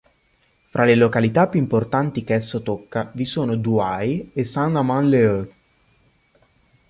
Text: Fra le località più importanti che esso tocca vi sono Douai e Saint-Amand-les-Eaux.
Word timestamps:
Fra 0.65 0.83
le 0.83 0.95
località 0.95 1.45
più 1.47 1.59
importanti 1.59 2.23
che 2.23 2.33
esso 2.33 2.63
tocca 2.63 3.11
vi 3.13 3.23
sono 3.23 3.55
Douai 3.55 4.31
e 4.33 4.43
Saint-Amand-les-Eaux. 4.45 5.47